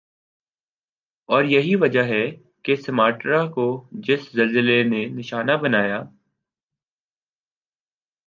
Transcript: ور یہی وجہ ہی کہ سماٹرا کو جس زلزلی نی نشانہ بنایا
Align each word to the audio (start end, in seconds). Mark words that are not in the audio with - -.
ور 1.29 1.43
یہی 1.45 1.75
وجہ 1.75 2.03
ہی 2.03 2.23
کہ 2.63 2.75
سماٹرا 2.75 3.41
کو 3.47 3.65
جس 3.99 4.21
زلزلی 4.31 4.79
نی 4.83 5.05
نشانہ 5.09 5.55
بنایا 5.61 5.99